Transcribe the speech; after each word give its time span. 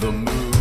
the 0.00 0.12
moon. 0.12 0.57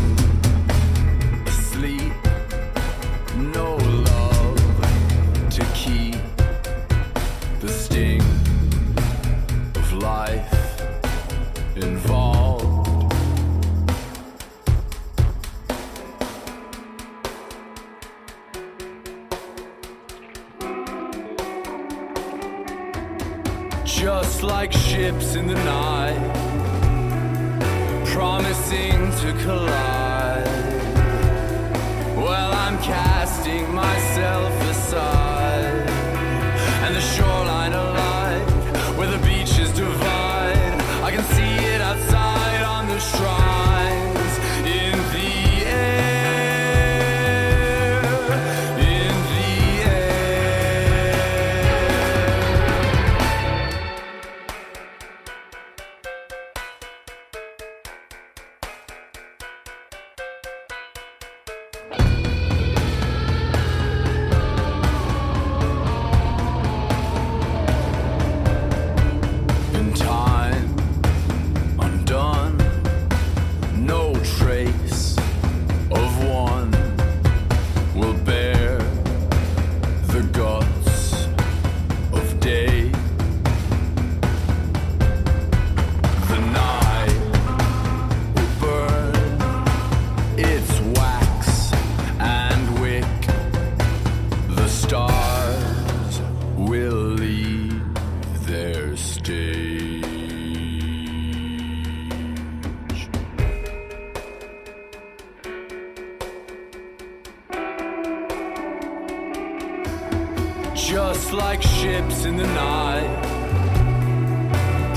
just 111.17 111.33
like 111.33 111.63
ships 111.63 112.25
in 112.25 112.37
the 112.37 112.45
night, 112.45 113.09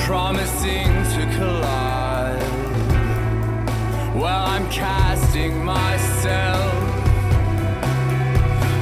promising 0.00 0.92
to 1.14 1.22
collide. 1.36 2.42
Well, 4.14 4.44
I'm 4.54 4.68
casting 4.68 5.64
myself 5.64 6.74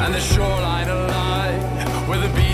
and 0.02 0.14
the 0.14 0.20
shoreline 0.20 0.88
alive 0.88 2.08
with 2.08 2.24
a 2.24 2.34
beat. 2.34 2.47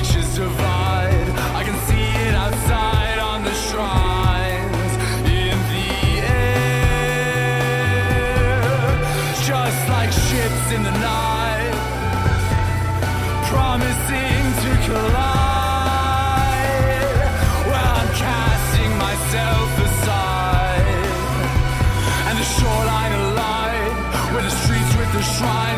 smile. 25.44 25.73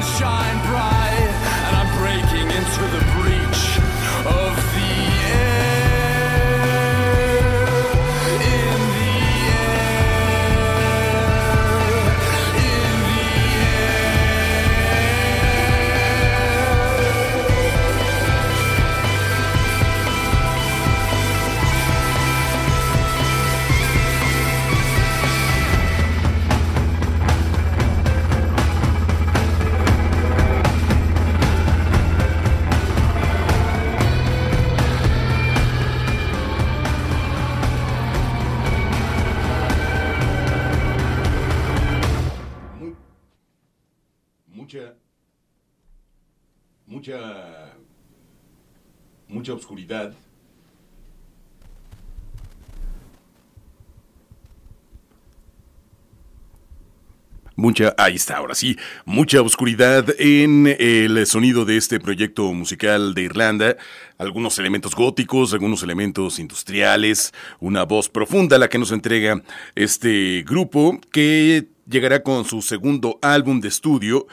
Mucha, 57.56 57.94
ahí 57.98 58.14
está, 58.14 58.36
ahora 58.36 58.54
sí, 58.54 58.76
mucha 59.04 59.40
oscuridad 59.40 60.06
en 60.18 60.66
el 60.78 61.26
sonido 61.26 61.64
de 61.64 61.76
este 61.76 61.98
proyecto 61.98 62.52
musical 62.52 63.14
de 63.14 63.22
Irlanda. 63.22 63.76
Algunos 64.18 64.58
elementos 64.58 64.94
góticos, 64.94 65.52
algunos 65.52 65.82
elementos 65.82 66.38
industriales, 66.38 67.32
una 67.58 67.84
voz 67.84 68.08
profunda 68.08 68.58
la 68.58 68.68
que 68.68 68.78
nos 68.78 68.92
entrega 68.92 69.42
este 69.74 70.44
grupo 70.46 71.00
que 71.10 71.66
llegará 71.88 72.22
con 72.22 72.44
su 72.44 72.62
segundo 72.62 73.18
álbum 73.22 73.60
de 73.60 73.68
estudio. 73.68 74.26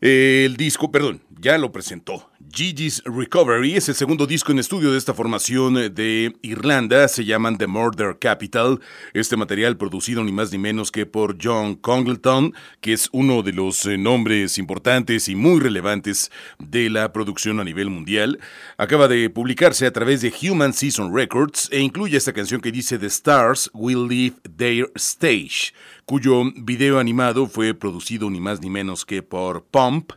El 0.00 0.56
disco, 0.56 0.92
perdón, 0.92 1.22
ya 1.40 1.58
lo 1.58 1.72
presentó. 1.72 2.30
Gigi's 2.50 3.02
Recovery 3.04 3.76
es 3.76 3.88
el 3.88 3.94
segundo 3.94 4.26
disco 4.26 4.52
en 4.52 4.58
estudio 4.58 4.90
de 4.90 4.98
esta 4.98 5.12
formación 5.12 5.74
de 5.74 6.34
Irlanda, 6.42 7.06
se 7.08 7.24
llaman 7.24 7.58
The 7.58 7.66
Murder 7.66 8.18
Capital. 8.18 8.80
Este 9.12 9.36
material 9.36 9.76
producido 9.76 10.24
ni 10.24 10.32
más 10.32 10.50
ni 10.50 10.58
menos 10.58 10.90
que 10.90 11.04
por 11.04 11.36
John 11.42 11.74
Congleton, 11.74 12.54
que 12.80 12.94
es 12.94 13.08
uno 13.12 13.42
de 13.42 13.52
los 13.52 13.84
eh, 13.86 13.98
nombres 13.98 14.58
importantes 14.58 15.28
y 15.28 15.34
muy 15.34 15.60
relevantes 15.60 16.30
de 16.58 16.90
la 16.90 17.12
producción 17.12 17.60
a 17.60 17.64
nivel 17.64 17.90
mundial, 17.90 18.40
acaba 18.76 19.08
de 19.08 19.28
publicarse 19.30 19.86
a 19.86 19.92
través 19.92 20.22
de 20.22 20.32
Human 20.42 20.72
Season 20.72 21.14
Records 21.14 21.68
e 21.70 21.80
incluye 21.80 22.16
esta 22.16 22.32
canción 22.32 22.60
que 22.60 22.72
dice 22.72 22.98
The 22.98 23.06
Stars 23.06 23.70
Will 23.74 24.08
Leave 24.08 24.36
Their 24.56 24.90
Stage, 24.94 25.74
cuyo 26.06 26.44
video 26.56 26.98
animado 26.98 27.46
fue 27.46 27.74
producido 27.74 28.30
ni 28.30 28.40
más 28.40 28.60
ni 28.60 28.70
menos 28.70 29.04
que 29.04 29.22
por 29.22 29.64
Pump 29.64 30.12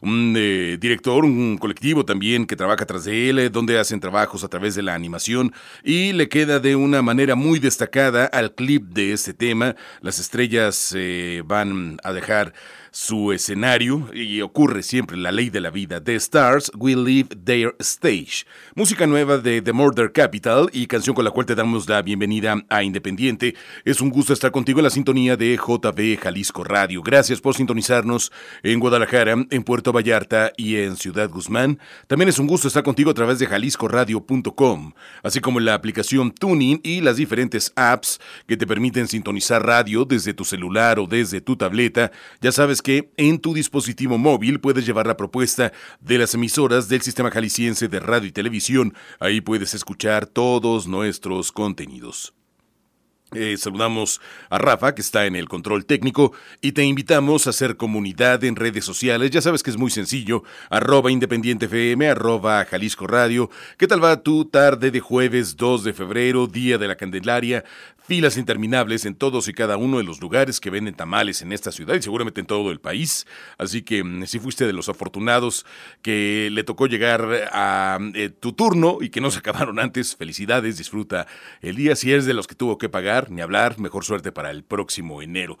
un 0.00 0.34
eh, 0.36 0.76
director, 0.80 1.24
un 1.24 1.58
colectivo 1.58 2.04
también 2.04 2.46
que 2.46 2.56
trabaja 2.56 2.86
tras 2.86 3.04
de 3.04 3.30
él, 3.30 3.38
eh, 3.38 3.50
donde 3.50 3.78
hacen 3.78 4.00
trabajos 4.00 4.44
a 4.44 4.48
través 4.48 4.74
de 4.74 4.82
la 4.82 4.94
animación 4.94 5.52
y 5.82 6.12
le 6.12 6.28
queda 6.28 6.60
de 6.60 6.76
una 6.76 7.02
manera 7.02 7.34
muy 7.34 7.58
destacada 7.58 8.26
al 8.26 8.54
clip 8.54 8.84
de 8.84 9.12
este 9.12 9.34
tema. 9.34 9.76
Las 10.00 10.18
estrellas 10.18 10.94
eh, 10.96 11.42
van 11.44 11.98
a 12.02 12.12
dejar 12.12 12.52
su 12.90 13.32
escenario 13.32 14.08
y 14.14 14.40
ocurre 14.40 14.82
siempre 14.82 15.16
la 15.16 15.32
ley 15.32 15.50
de 15.50 15.60
la 15.60 15.70
vida. 15.70 16.02
The 16.02 16.14
Stars 16.16 16.70
Will 16.76 17.04
Leave 17.04 17.28
Their 17.44 17.74
Stage. 17.78 18.44
Música 18.74 19.06
nueva 19.06 19.38
de 19.38 19.62
The 19.62 19.72
Murder 19.72 20.12
Capital 20.12 20.68
y 20.72 20.86
canción 20.86 21.14
con 21.14 21.24
la 21.24 21.30
cual 21.30 21.46
te 21.46 21.54
damos 21.54 21.88
la 21.88 22.02
bienvenida 22.02 22.56
a 22.68 22.82
Independiente. 22.82 23.54
Es 23.84 24.00
un 24.00 24.10
gusto 24.10 24.32
estar 24.32 24.50
contigo 24.50 24.80
en 24.80 24.84
la 24.84 24.90
sintonía 24.90 25.36
de 25.36 25.56
JB 25.56 26.18
Jalisco 26.20 26.64
Radio. 26.64 27.02
Gracias 27.02 27.40
por 27.40 27.54
sintonizarnos 27.54 28.32
en 28.62 28.80
Guadalajara, 28.80 29.36
en 29.50 29.62
Puerto 29.62 29.92
Vallarta 29.92 30.52
y 30.56 30.76
en 30.76 30.96
Ciudad 30.96 31.28
Guzmán. 31.30 31.78
También 32.06 32.28
es 32.28 32.38
un 32.38 32.46
gusto 32.46 32.68
estar 32.68 32.82
contigo 32.82 33.10
a 33.10 33.14
través 33.14 33.38
de 33.38 33.46
jaliscoradio.com, 33.46 34.92
así 35.22 35.40
como 35.40 35.60
la 35.60 35.74
aplicación 35.74 36.32
Tuning 36.32 36.80
y 36.82 37.00
las 37.00 37.16
diferentes 37.16 37.72
apps 37.76 38.20
que 38.46 38.56
te 38.56 38.66
permiten 38.66 39.08
sintonizar 39.08 39.64
radio 39.64 40.04
desde 40.04 40.34
tu 40.34 40.44
celular 40.44 40.98
o 40.98 41.06
desde 41.06 41.40
tu 41.40 41.56
tableta. 41.56 42.10
Ya 42.40 42.52
sabes 42.52 42.77
que 42.82 43.10
en 43.16 43.38
tu 43.38 43.54
dispositivo 43.54 44.18
móvil 44.18 44.60
puedes 44.60 44.86
llevar 44.86 45.06
la 45.06 45.16
propuesta 45.16 45.72
de 46.00 46.18
las 46.18 46.34
emisoras 46.34 46.88
del 46.88 47.02
Sistema 47.02 47.30
Jalisciense 47.30 47.88
de 47.88 48.00
Radio 48.00 48.28
y 48.28 48.32
Televisión. 48.32 48.94
Ahí 49.20 49.40
puedes 49.40 49.74
escuchar 49.74 50.26
todos 50.26 50.86
nuestros 50.86 51.52
contenidos. 51.52 52.34
Eh, 53.34 53.58
saludamos 53.58 54.22
a 54.48 54.56
Rafa, 54.56 54.94
que 54.94 55.02
está 55.02 55.26
en 55.26 55.36
el 55.36 55.50
control 55.50 55.84
técnico, 55.84 56.32
y 56.62 56.72
te 56.72 56.82
invitamos 56.84 57.46
a 57.46 57.50
hacer 57.50 57.76
comunidad 57.76 58.42
en 58.42 58.56
redes 58.56 58.86
sociales. 58.86 59.30
Ya 59.30 59.42
sabes 59.42 59.62
que 59.62 59.68
es 59.68 59.76
muy 59.76 59.90
sencillo. 59.90 60.44
Arroba 60.70 61.12
Independiente 61.12 61.66
FM, 61.66 62.08
arroba 62.08 62.64
Jalisco 62.64 63.06
Radio. 63.06 63.50
¿Qué 63.76 63.86
tal 63.86 64.02
va 64.02 64.22
tu 64.22 64.46
tarde 64.46 64.90
de 64.90 65.00
jueves 65.00 65.56
2 65.56 65.84
de 65.84 65.92
febrero, 65.92 66.46
día 66.46 66.78
de 66.78 66.88
la 66.88 66.96
Candelaria? 66.96 67.64
Filas 68.08 68.38
interminables 68.38 69.04
en 69.04 69.14
todos 69.14 69.48
y 69.48 69.52
cada 69.52 69.76
uno 69.76 69.98
de 69.98 70.04
los 70.04 70.22
lugares 70.22 70.60
que 70.60 70.70
venden 70.70 70.94
tamales 70.94 71.42
en 71.42 71.52
esta 71.52 71.70
ciudad 71.70 71.94
y 71.94 72.00
seguramente 72.00 72.40
en 72.40 72.46
todo 72.46 72.70
el 72.70 72.80
país. 72.80 73.26
Así 73.58 73.82
que 73.82 74.02
mm, 74.02 74.24
si 74.24 74.38
fuiste 74.38 74.66
de 74.66 74.72
los 74.72 74.88
afortunados 74.88 75.66
que 76.00 76.48
le 76.50 76.64
tocó 76.64 76.86
llegar 76.86 77.50
a 77.52 77.98
eh, 78.14 78.30
tu 78.30 78.54
turno 78.54 78.96
y 79.02 79.10
que 79.10 79.20
no 79.20 79.30
se 79.30 79.40
acabaron 79.40 79.78
antes, 79.78 80.16
felicidades, 80.16 80.78
disfruta 80.78 81.26
el 81.60 81.76
día. 81.76 81.94
Si 81.96 82.10
eres 82.10 82.24
de 82.24 82.32
los 82.32 82.46
que 82.46 82.54
tuvo 82.54 82.78
que 82.78 82.88
pagar, 82.88 83.30
ni 83.30 83.42
hablar, 83.42 83.78
mejor 83.78 84.06
suerte 84.06 84.32
para 84.32 84.52
el 84.52 84.64
próximo 84.64 85.20
enero. 85.20 85.58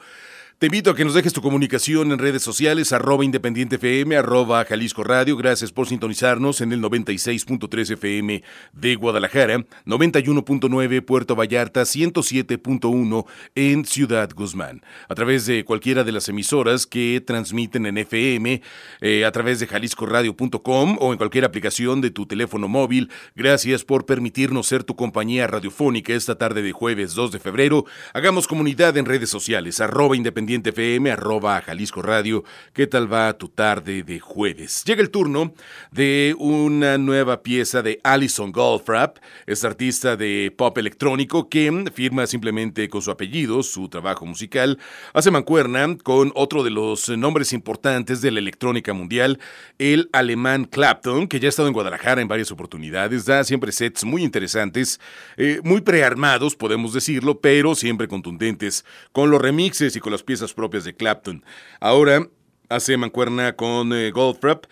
Te 0.58 0.66
invito 0.66 0.90
a 0.90 0.96
que 0.96 1.04
nos 1.04 1.14
dejes 1.14 1.32
tu 1.32 1.40
comunicación 1.40 2.10
en 2.10 2.18
redes 2.18 2.42
sociales, 2.42 2.92
arroba 2.92 3.24
Independiente 3.24 3.76
FM, 3.76 4.16
arroba 4.16 4.64
Jalisco 4.64 5.04
Radio. 5.04 5.36
Gracias 5.36 5.70
por 5.70 5.86
sintonizarnos 5.86 6.60
en 6.60 6.72
el 6.72 6.82
96.3 6.82 7.92
FM 7.92 8.42
de 8.72 8.96
Guadalajara, 8.96 9.64
91.9 9.86 11.04
Puerto 11.04 11.36
Vallarta, 11.36 11.82
107.1 11.82 13.24
en 13.54 13.84
Ciudad 13.84 14.30
Guzmán. 14.34 14.82
A 15.08 15.14
través 15.14 15.46
de 15.46 15.64
cualquiera 15.64 16.02
de 16.02 16.10
las 16.10 16.28
emisoras 16.28 16.88
que 16.88 17.22
transmiten 17.24 17.86
en 17.86 17.96
FM, 17.98 18.60
eh, 19.00 19.24
a 19.24 19.30
través 19.30 19.60
de 19.60 19.68
jaliscoradio.com 19.68 20.96
o 20.98 21.12
en 21.12 21.18
cualquier 21.18 21.44
aplicación 21.44 22.00
de 22.00 22.10
tu 22.10 22.26
teléfono 22.26 22.66
móvil. 22.66 23.10
Gracias 23.36 23.84
por 23.84 24.06
permitirnos 24.06 24.66
ser 24.66 24.82
tu 24.82 24.96
compañía 24.96 25.46
radiofónica 25.46 26.14
esta 26.14 26.36
tarde 26.36 26.62
de 26.62 26.72
jueves 26.72 27.14
2 27.14 27.30
de 27.30 27.38
febrero. 27.38 27.84
Hagamos 28.12 28.48
comunidad 28.48 28.96
en 28.96 29.04
redes 29.04 29.30
sociales, 29.30 29.80
arroba 29.80 30.16
Independiente 30.16 30.47
FM, 30.56 31.10
arroba 31.10 31.60
Jalisco 31.60 32.00
Radio. 32.00 32.42
¿Qué 32.72 32.86
tal 32.86 33.12
va 33.12 33.36
tu 33.36 33.48
tarde 33.48 34.02
de 34.02 34.18
jueves? 34.18 34.82
Llega 34.84 35.02
el 35.02 35.10
turno 35.10 35.52
de 35.92 36.34
una 36.38 36.96
nueva 36.96 37.42
pieza 37.42 37.82
de 37.82 38.00
Alison 38.02 38.50
Goldfrapp, 38.50 39.18
es 39.46 39.62
artista 39.64 40.16
de 40.16 40.52
pop 40.56 40.78
electrónico 40.78 41.50
que 41.50 41.68
firma 41.92 42.26
simplemente 42.26 42.88
con 42.88 43.02
su 43.02 43.10
apellido 43.10 43.62
su 43.62 43.88
trabajo 43.90 44.24
musical. 44.24 44.78
Hace 45.12 45.30
mancuerna 45.30 45.96
con 46.02 46.32
otro 46.34 46.64
de 46.64 46.70
los 46.70 47.10
nombres 47.10 47.52
importantes 47.52 48.22
de 48.22 48.30
la 48.30 48.38
electrónica 48.38 48.94
mundial, 48.94 49.38
el 49.78 50.08
alemán 50.12 50.64
Clapton, 50.64 51.28
que 51.28 51.40
ya 51.40 51.48
ha 51.48 51.50
estado 51.50 51.68
en 51.68 51.74
Guadalajara 51.74 52.22
en 52.22 52.28
varias 52.28 52.50
oportunidades, 52.50 53.26
da 53.26 53.44
siempre 53.44 53.70
sets 53.70 54.04
muy 54.04 54.24
interesantes, 54.24 54.98
eh, 55.36 55.60
muy 55.62 55.82
prearmados, 55.82 56.56
podemos 56.56 56.94
decirlo, 56.94 57.40
pero 57.40 57.74
siempre 57.74 58.08
contundentes, 58.08 58.86
con 59.12 59.30
los 59.30 59.42
remixes 59.42 59.94
y 59.94 60.00
con 60.00 60.12
las 60.12 60.22
piezas 60.22 60.37
propias 60.54 60.84
de 60.84 60.94
Clapton. 60.94 61.44
Ahora 61.80 62.28
hace 62.68 62.96
mancuerna 62.96 63.54
con 63.54 63.92
eh, 63.92 64.10
Goldfrapp. 64.10 64.66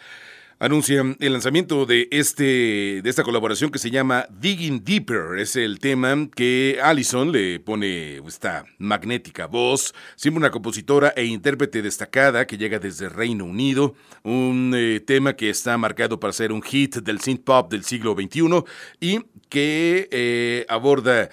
Anuncia 0.59 1.03
el 1.21 1.33
lanzamiento 1.35 1.85
de, 1.85 2.09
este, 2.11 3.03
de 3.03 3.11
esta 3.11 3.25
colaboración 3.25 3.71
que 3.71 3.79
se 3.79 3.91
llama 3.91 4.27
Digging 4.31 4.83
Deeper. 4.85 5.39
Es 5.39 5.55
el 5.55 5.79
tema 5.81 6.17
que 6.35 6.79
Allison 6.83 7.31
le 7.31 7.61
pone 7.61 8.17
esta 8.27 8.65
magnética 8.79 9.49
voz. 9.49 9.95
Siempre 10.15 10.39
una 10.39 10.51
compositora 10.51 11.13
e 11.15 11.27
intérprete 11.27 11.83
destacada 11.83 12.47
que 12.47 12.57
llega 12.57 12.79
desde 12.79 13.11
Reino 13.11 13.45
Unido. 13.45 13.97
Un 14.23 14.73
eh, 14.75 15.01
tema 15.01 15.35
que 15.35 15.51
está 15.51 15.77
marcado 15.77 16.19
para 16.19 16.33
ser 16.33 16.53
un 16.53 16.63
hit 16.63 16.97
del 16.97 17.21
synth 17.21 17.45
pop 17.45 17.71
del 17.71 17.85
siglo 17.85 18.15
XXI 18.15 18.65
y 18.99 19.27
que 19.51 20.09
eh, 20.11 20.65
aborda 20.71 21.29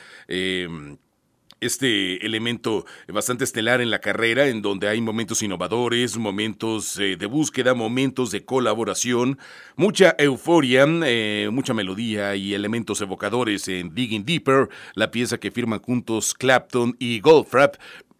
este 1.65 2.25
elemento 2.25 2.86
bastante 3.08 3.43
estelar 3.43 3.82
en 3.82 3.91
la 3.91 4.00
carrera, 4.00 4.48
en 4.48 4.62
donde 4.62 4.88
hay 4.88 5.01
momentos 5.01 5.41
innovadores, 5.43 6.17
momentos 6.17 6.98
eh, 7.00 7.15
de 7.17 7.25
búsqueda, 7.25 7.74
momentos 7.74 8.32
de 8.32 8.46
colaboración, 8.46 9.38
mucha 9.75 10.15
euforia, 10.17 10.86
eh, 11.05 11.50
mucha 11.51 11.74
melodía 11.74 12.36
y 12.36 12.53
elementos 12.53 13.01
evocadores 13.01 13.67
en 13.67 13.93
Digging 13.93 14.25
Deeper, 14.25 14.70
la 14.96 15.12
pieza 15.12 15.39
que 15.39 15.51
firman 15.51 15.79
juntos 15.79 16.34
Clapton 16.34 16.96
y 17.00 17.20
Goldfrapp, 17.20 17.75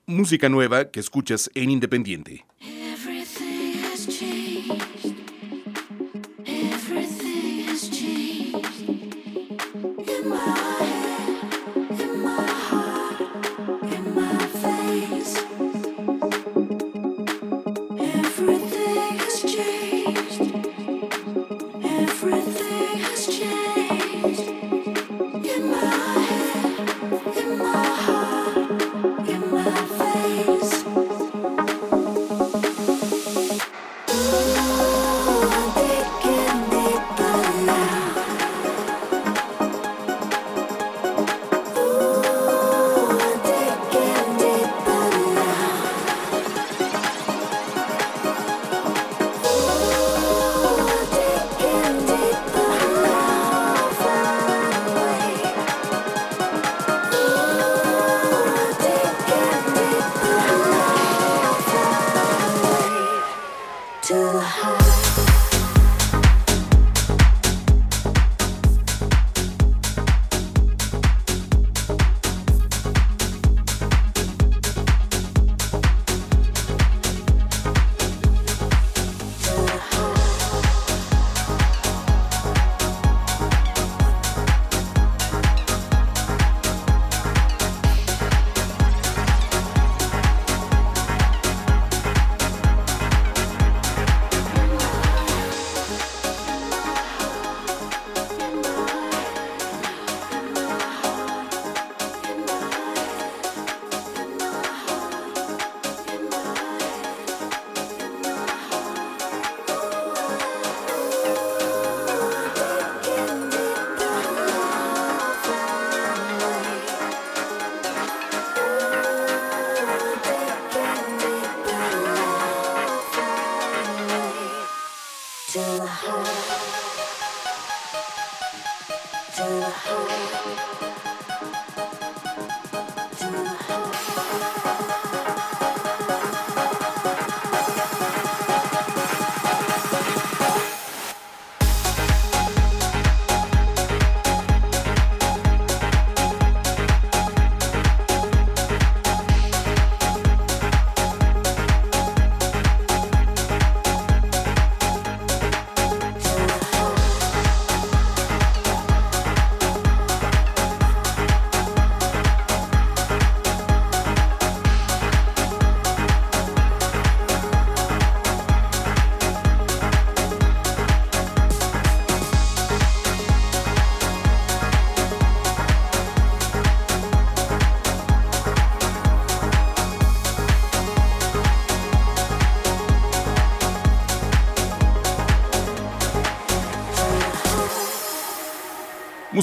música 0.06 0.50
nueva 0.50 0.92
que 0.92 1.00
escuchas 1.00 1.50
en 1.56 1.70
Independiente. 1.70 2.46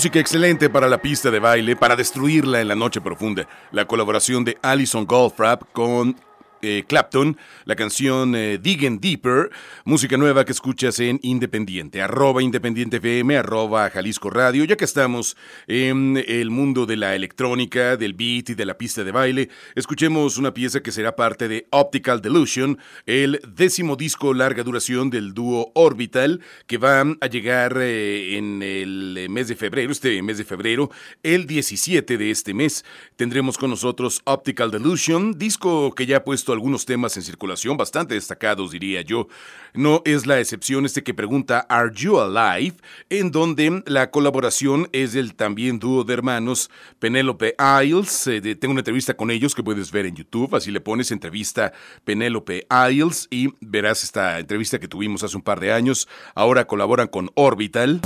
Música 0.00 0.18
excelente 0.18 0.70
para 0.70 0.88
la 0.88 0.96
pista 0.96 1.30
de 1.30 1.40
baile, 1.40 1.76
para 1.76 1.94
destruirla 1.94 2.62
en 2.62 2.68
la 2.68 2.74
noche 2.74 3.02
profunda. 3.02 3.46
La 3.70 3.84
colaboración 3.84 4.44
de 4.44 4.56
Alison 4.62 5.04
Goldfrapp 5.04 5.64
con 5.74 6.16
eh, 6.62 6.84
Clapton, 6.86 7.36
la 7.64 7.76
canción 7.76 8.34
eh, 8.34 8.58
Digging 8.58 9.00
Deeper, 9.00 9.50
música 9.84 10.16
nueva 10.16 10.44
que 10.44 10.52
escuchas 10.52 11.00
en 11.00 11.18
Independiente, 11.22 12.02
arroba 12.02 12.42
Independiente 12.42 12.98
FM, 12.98 13.36
arroba 13.36 13.88
Jalisco 13.90 14.30
Radio, 14.30 14.64
ya 14.64 14.76
que 14.76 14.84
estamos 14.84 15.36
en 15.66 16.22
el 16.26 16.50
mundo 16.50 16.86
de 16.86 16.96
la 16.96 17.14
electrónica, 17.14 17.96
del 17.96 18.14
beat 18.14 18.50
y 18.50 18.54
de 18.54 18.66
la 18.66 18.76
pista 18.76 19.04
de 19.04 19.12
baile, 19.12 19.48
escuchemos 19.74 20.36
una 20.36 20.52
pieza 20.52 20.82
que 20.82 20.92
será 20.92 21.16
parte 21.16 21.48
de 21.48 21.66
Optical 21.70 22.20
Delusion, 22.20 22.78
el 23.06 23.40
décimo 23.48 23.96
disco 23.96 24.34
larga 24.34 24.62
duración 24.62 25.10
del 25.10 25.32
dúo 25.32 25.72
Orbital, 25.74 26.40
que 26.66 26.78
va 26.78 27.00
a 27.20 27.26
llegar 27.26 27.76
eh, 27.80 28.36
en 28.36 28.62
el 28.62 29.28
mes 29.30 29.48
de 29.48 29.56
febrero, 29.56 29.92
este 29.92 30.22
mes 30.22 30.38
de 30.38 30.44
febrero, 30.44 30.90
el 31.22 31.46
17 31.46 32.18
de 32.18 32.30
este 32.30 32.54
mes, 32.54 32.84
tendremos 33.16 33.56
con 33.56 33.70
nosotros 33.70 34.20
Optical 34.24 34.70
Delusion, 34.70 35.38
disco 35.38 35.94
que 35.94 36.06
ya 36.06 36.18
ha 36.18 36.24
puesto 36.24 36.49
algunos 36.52 36.84
temas 36.86 37.16
en 37.16 37.22
circulación 37.22 37.76
bastante 37.76 38.14
destacados, 38.14 38.70
diría 38.70 39.02
yo. 39.02 39.28
No 39.74 40.02
es 40.04 40.26
la 40.26 40.40
excepción 40.40 40.84
este 40.86 41.02
que 41.02 41.14
pregunta 41.14 41.60
Are 41.68 41.90
You 41.94 42.18
Alive? 42.18 42.76
En 43.08 43.30
donde 43.30 43.82
la 43.86 44.10
colaboración 44.10 44.88
es 44.92 45.12
del 45.12 45.34
también 45.34 45.78
dúo 45.78 46.04
de 46.04 46.14
hermanos 46.14 46.70
Penélope 46.98 47.54
Isles. 47.84 48.26
Eh, 48.26 48.40
tengo 48.56 48.72
una 48.72 48.80
entrevista 48.80 49.14
con 49.14 49.30
ellos 49.30 49.54
que 49.54 49.62
puedes 49.62 49.92
ver 49.92 50.06
en 50.06 50.16
YouTube. 50.16 50.54
Así 50.54 50.70
le 50.70 50.80
pones 50.80 51.10
entrevista 51.10 51.72
Penélope 52.04 52.66
Isles 52.90 53.28
y 53.30 53.48
verás 53.60 54.02
esta 54.04 54.38
entrevista 54.38 54.78
que 54.78 54.88
tuvimos 54.88 55.22
hace 55.22 55.36
un 55.36 55.42
par 55.42 55.60
de 55.60 55.72
años. 55.72 56.08
Ahora 56.34 56.66
colaboran 56.66 57.08
con 57.08 57.30
Orbital 57.34 58.00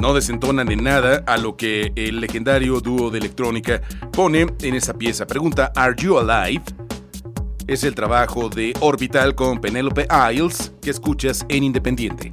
no 0.00 0.14
desentonan 0.14 0.70
en 0.70 0.82
nada 0.82 1.22
a 1.26 1.36
lo 1.36 1.56
que 1.56 1.92
el 1.94 2.20
legendario 2.20 2.80
dúo 2.80 3.10
de 3.10 3.18
electrónica 3.18 3.82
pone 4.12 4.46
en 4.62 4.74
esa 4.74 4.94
pieza. 4.94 5.26
Pregunta, 5.26 5.72
¿Are 5.76 5.94
You 5.96 6.18
Alive? 6.18 6.64
Es 7.66 7.84
el 7.84 7.94
trabajo 7.94 8.48
de 8.48 8.72
Orbital 8.80 9.34
con 9.34 9.60
Penelope 9.60 10.08
Isles 10.32 10.72
que 10.80 10.90
escuchas 10.90 11.44
en 11.48 11.64
Independiente. 11.64 12.32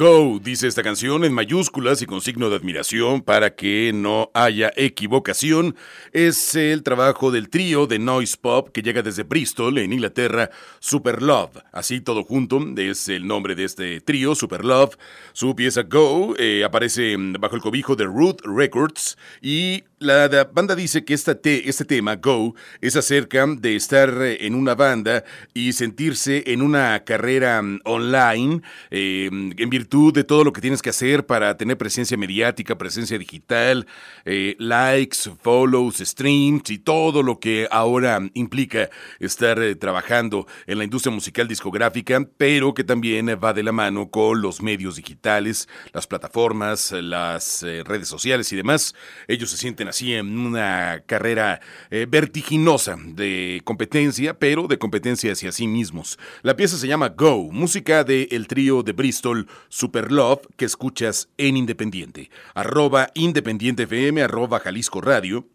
Go, 0.00 0.40
dice 0.42 0.66
esta 0.66 0.82
canción 0.82 1.26
en 1.26 1.34
mayúsculas 1.34 2.00
y 2.00 2.06
con 2.06 2.22
signo 2.22 2.48
de 2.48 2.56
admiración 2.56 3.20
para 3.20 3.54
que 3.54 3.92
no 3.94 4.30
haya 4.32 4.72
equivocación. 4.74 5.76
Es 6.12 6.54
el 6.54 6.82
trabajo 6.82 7.30
del 7.30 7.50
trío 7.50 7.86
de 7.86 7.98
noise 7.98 8.38
pop 8.40 8.70
que 8.72 8.80
llega 8.80 9.02
desde 9.02 9.24
Bristol, 9.24 9.76
en 9.76 9.92
Inglaterra, 9.92 10.48
Super 10.78 11.20
Love. 11.20 11.58
Así 11.70 12.00
todo 12.00 12.24
junto 12.24 12.64
es 12.78 13.10
el 13.10 13.26
nombre 13.26 13.54
de 13.54 13.64
este 13.64 14.00
trío, 14.00 14.34
Super 14.34 14.64
Love. 14.64 14.96
Su 15.34 15.54
pieza 15.54 15.82
Go 15.82 16.34
eh, 16.38 16.64
aparece 16.64 17.14
bajo 17.38 17.56
el 17.56 17.60
cobijo 17.60 17.94
de 17.94 18.04
Root 18.06 18.40
Records 18.46 19.18
y 19.42 19.84
la, 20.00 20.44
banda 20.44 20.74
dice 20.74 21.04
que 21.04 21.12
esta 21.12 21.38
este 21.44 21.84
tema, 21.84 22.16
Go, 22.16 22.54
es 22.80 22.96
acerca 22.96 23.46
de 23.46 23.76
estar 23.76 24.10
en 24.22 24.54
una 24.54 24.74
banda 24.74 25.24
y 25.52 25.74
sentirse 25.74 26.42
en 26.46 26.62
una 26.62 27.04
carrera 27.04 27.60
mm, 27.60 27.80
online 27.84 28.62
eh, 28.90 29.28
en 29.30 29.70
virtud 29.70 30.14
de 30.14 30.24
todo 30.24 30.42
lo 30.42 30.54
que 30.54 30.62
tienes 30.62 30.80
que 30.80 30.88
hacer 30.88 31.26
para 31.26 31.56
tener 31.58 31.76
presencia 31.76 32.16
mediática, 32.16 32.78
presencia 32.78 33.18
digital, 33.18 33.86
eh, 34.24 34.56
likes, 34.58 35.30
follows, 35.42 35.98
streams 35.98 36.70
y 36.70 36.78
todo 36.78 37.22
lo 37.22 37.38
que 37.38 37.68
ahora 37.70 38.20
implica 38.32 38.88
estar 39.18 39.60
eh, 39.62 39.74
trabajando 39.74 40.46
en 40.66 40.78
la 40.78 40.84
industria 40.84 41.12
musical 41.12 41.46
discográfica, 41.46 42.26
pero 42.38 42.72
que 42.72 42.84
también 42.84 43.28
va 43.42 43.52
de 43.52 43.62
la 43.62 43.72
mano 43.72 44.10
con 44.10 44.40
los 44.40 44.62
medios 44.62 44.96
digitales, 44.96 45.68
las 45.92 46.06
plataformas, 46.06 46.92
las 46.92 47.62
redes 47.62 48.08
sociales 48.08 48.50
y 48.52 48.56
demás. 48.56 48.94
Ellos 49.28 49.50
se 49.50 49.58
sienten 49.58 49.89
así 49.90 50.14
en 50.14 50.38
una 50.38 51.02
carrera 51.06 51.60
eh, 51.90 52.06
vertiginosa 52.08 52.96
de 52.98 53.60
competencia, 53.64 54.38
pero 54.38 54.66
de 54.66 54.78
competencia 54.78 55.32
hacia 55.32 55.52
sí 55.52 55.68
mismos. 55.68 56.18
La 56.42 56.56
pieza 56.56 56.78
se 56.78 56.88
llama 56.88 57.10
Go, 57.10 57.52
música 57.52 58.02
del 58.02 58.28
el 58.30 58.46
trío 58.46 58.82
de 58.82 58.92
Bristol 58.92 59.46
Super 59.68 60.10
Love 60.10 60.46
que 60.56 60.64
escuchas 60.64 61.28
en 61.36 61.56
Independiente. 61.56 62.30
Arroba 62.54 63.10
Independiente 63.14 63.82
FM, 63.84 64.22
arroba 64.22 64.60
Jalisco 64.60 65.00
Radio. 65.00 65.46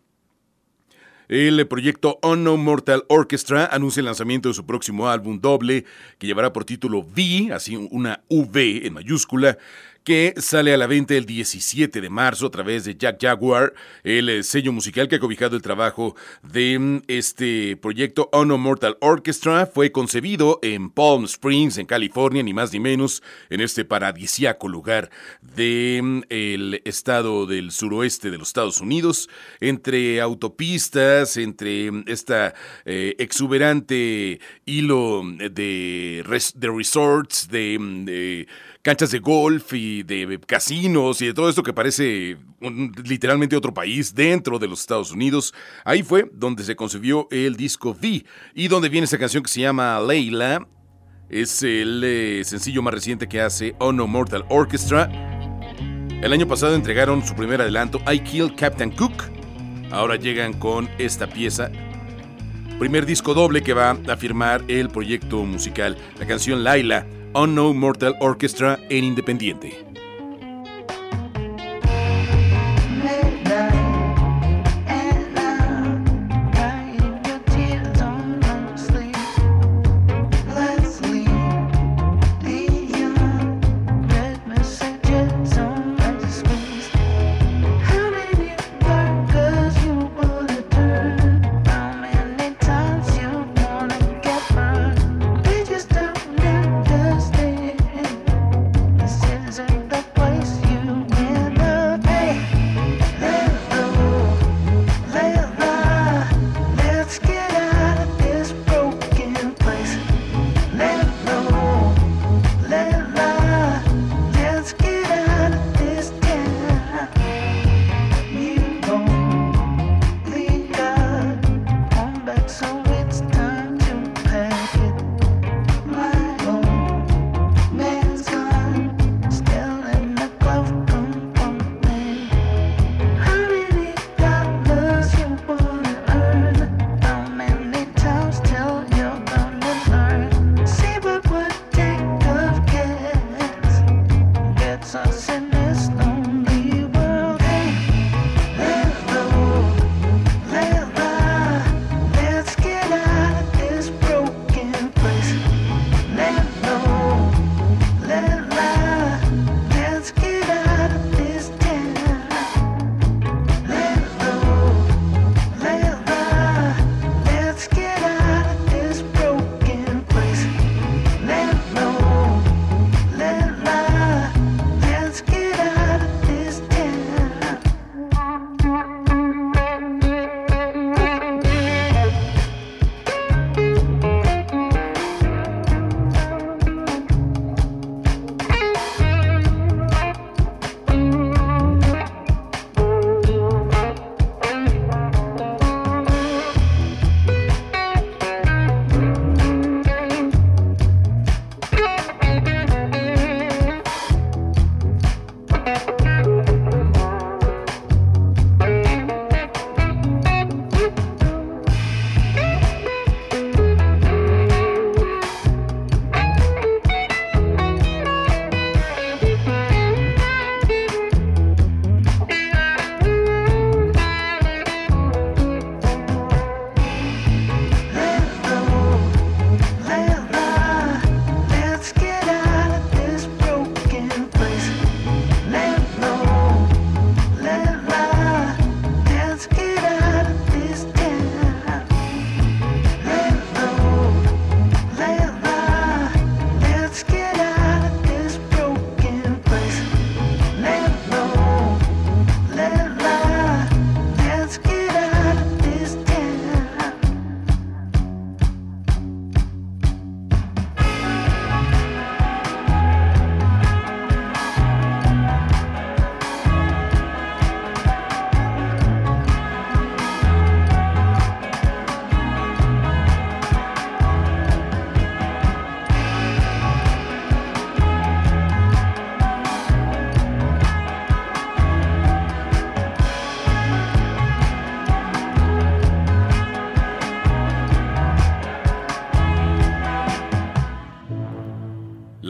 El 1.28 1.66
proyecto 1.68 2.20
Unknown 2.22 2.64
Mortal 2.64 3.04
Orchestra 3.08 3.66
anuncia 3.66 4.00
el 4.00 4.06
lanzamiento 4.06 4.50
de 4.50 4.54
su 4.54 4.66
próximo 4.66 5.10
álbum 5.10 5.42
doble 5.42 5.86
que 6.20 6.28
llevará 6.28 6.54
por 6.54 6.66
título 6.66 7.00
V, 7.00 7.52
así 7.52 7.76
una 7.76 8.24
V 8.30 8.86
en 8.86 8.94
mayúscula, 8.94 9.58
que 10.06 10.36
sale 10.38 10.72
a 10.72 10.78
la 10.78 10.86
venta 10.86 11.16
el 11.16 11.26
17 11.26 12.00
de 12.00 12.10
marzo 12.12 12.46
a 12.46 12.52
través 12.52 12.86
de 12.86 12.96
Jack 12.96 13.20
Jaguar, 13.20 13.74
el 14.04 14.30
eh, 14.30 14.44
sello 14.44 14.72
musical 14.72 15.08
que 15.08 15.16
ha 15.16 15.20
cobijado 15.20 15.56
el 15.56 15.64
trabajo 15.64 16.16
de 16.44 16.78
mm, 16.78 17.02
este 17.08 17.76
proyecto 17.76 18.30
Ono 18.32 18.60
Mortal 18.60 18.98
Orchestra. 19.02 19.66
Fue 19.66 19.92
concebido 19.92 20.60
en 20.62 20.92
Palm 20.92 21.26
Springs, 21.26 21.80
en 21.80 21.88
California, 21.88 22.44
ni 22.44 22.54
más 22.54 22.72
ni 22.72 22.80
menos, 22.80 23.24
en 23.50 23.62
este 23.62 23.84
paradisiaco 23.84 24.68
lugar 24.68 25.10
del 25.42 26.24
mm, 26.30 26.88
estado 26.88 27.48
del 27.48 27.72
suroeste 27.72 28.30
de 28.30 28.38
los 28.38 28.50
Estados 28.50 28.82
Unidos, 28.82 29.28
entre 29.60 30.22
autopistas, 30.22 31.36
entre 31.38 31.92
mm, 31.92 32.04
esta 32.06 32.54
eh, 32.86 33.16
exuberante 33.18 34.40
hilo 34.66 35.24
de, 35.26 35.50
de 35.50 36.70
resorts, 36.70 37.50
de 37.50 38.46
canchas 38.86 39.10
de 39.10 39.18
golf 39.18 39.74
y 39.74 40.04
de 40.04 40.40
casinos 40.46 41.20
y 41.20 41.26
de 41.26 41.34
todo 41.34 41.50
esto 41.50 41.64
que 41.64 41.74
parece 41.74 42.38
literalmente 43.04 43.56
otro 43.56 43.74
país 43.74 44.14
dentro 44.14 44.60
de 44.60 44.68
los 44.68 44.82
Estados 44.82 45.12
Unidos. 45.12 45.56
Ahí 45.84 46.04
fue 46.04 46.30
donde 46.32 46.64
se 46.64 46.76
concibió 46.76 47.28
el 47.32 47.56
disco 47.56 47.98
V 48.00 48.24
y 48.54 48.68
donde 48.68 48.90
viene 48.90 49.06
esa 49.06 49.18
canción 49.18 49.42
que 49.42 49.50
se 49.50 49.62
llama 49.62 50.00
Leila. 50.00 50.68
Es 51.30 51.64
el 51.64 52.04
eh, 52.06 52.44
sencillo 52.46 52.84
más 52.84 52.94
reciente 52.94 53.28
que 53.28 53.42
hace 53.42 53.76
Ono 53.80 54.06
Mortal 54.06 54.46
Orchestra. 54.50 55.10
El 56.22 56.32
año 56.32 56.48
pasado 56.48 56.76
entregaron 56.76 57.26
su 57.26 57.34
primer 57.34 57.62
adelanto, 57.62 58.00
I 58.08 58.20
Kill 58.20 58.54
Captain 58.54 58.92
Cook. 58.92 59.32
Ahora 59.90 60.16
llegan 60.16 60.54
con 60.54 60.88
esta 61.00 61.26
pieza 61.28 61.72
primer 62.78 63.06
disco 63.06 63.34
doble 63.34 63.64
que 63.64 63.74
va 63.74 63.92
a 63.92 64.18
firmar 64.18 64.62
el 64.68 64.90
proyecto 64.90 65.46
musical, 65.46 65.98
la 66.20 66.28
canción 66.28 66.62
Laila, 66.66 67.08
Unknown 67.38 67.78
Mortal 67.78 68.16
Orchestra 68.22 68.80
en 68.90 69.04
Independiente. 69.04 69.85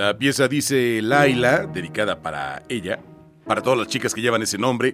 La 0.06 0.20
pieza 0.20 0.48
dice 0.48 1.00
Laila, 1.02 1.66
dedicada 1.66 2.22
para 2.22 2.62
ella, 2.70 3.00
para 3.44 3.64
todas 3.64 3.80
las 3.80 3.88
chicas 3.88 4.14
que 4.14 4.22
llevan 4.22 4.44
ese 4.44 4.60
nombre, 4.60 4.94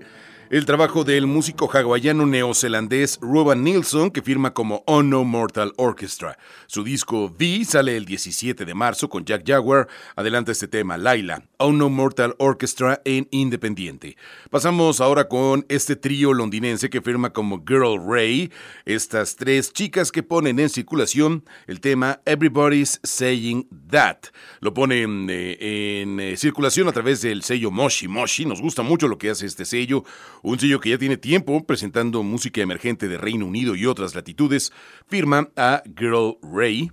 el 0.51 0.65
trabajo 0.65 1.05
del 1.05 1.27
músico 1.27 1.69
hawaiano 1.71 2.25
neozelandés 2.25 3.19
Ruben 3.21 3.63
Nilsson, 3.63 4.11
que 4.11 4.21
firma 4.21 4.53
como 4.53 4.83
On 4.85 5.09
No 5.09 5.23
Mortal 5.23 5.71
Orchestra. 5.77 6.37
Su 6.67 6.83
disco 6.83 7.27
V 7.27 7.63
sale 7.63 7.95
el 7.95 8.03
17 8.03 8.65
de 8.65 8.73
marzo 8.73 9.07
con 9.07 9.23
Jack 9.23 9.47
Jaguar. 9.47 9.87
Adelanta 10.17 10.51
este 10.51 10.67
tema, 10.67 10.97
Laila, 10.97 11.45
On 11.55 11.77
No 11.77 11.89
Mortal 11.89 12.35
Orchestra 12.37 13.01
en 13.05 13.29
Independiente. 13.31 14.17
Pasamos 14.49 14.99
ahora 14.99 15.29
con 15.29 15.65
este 15.69 15.95
trío 15.95 16.33
londinense 16.33 16.89
que 16.89 17.01
firma 17.01 17.31
como 17.31 17.63
Girl 17.65 17.97
Ray. 18.05 18.51
Estas 18.83 19.37
tres 19.37 19.71
chicas 19.71 20.11
que 20.11 20.21
ponen 20.21 20.59
en 20.59 20.67
circulación 20.67 21.45
el 21.65 21.79
tema 21.79 22.19
Everybody's 22.25 22.99
Saying 23.03 23.69
That. 23.89 24.17
Lo 24.59 24.73
ponen 24.73 25.27
eh, 25.29 26.01
en 26.01 26.19
eh, 26.19 26.35
circulación 26.35 26.89
a 26.89 26.91
través 26.91 27.21
del 27.21 27.41
sello 27.41 27.71
Moshi 27.71 28.09
Moshi. 28.09 28.43
Nos 28.43 28.61
gusta 28.61 28.81
mucho 28.81 29.07
lo 29.07 29.17
que 29.17 29.29
hace 29.29 29.45
este 29.45 29.63
sello 29.63 30.03
un 30.43 30.60
sello 30.60 30.80
que 30.80 30.89
ya 30.89 30.97
tiene 30.97 31.17
tiempo 31.17 31.65
presentando 31.65 32.23
música 32.23 32.62
emergente 32.62 33.08
de 33.08 33.17
Reino 33.17 33.45
Unido 33.45 33.75
y 33.75 33.86
otras 33.86 34.15
latitudes, 34.15 34.71
firma 35.08 35.49
a 35.56 35.84
Girl 35.97 36.38
Ray. 36.41 36.91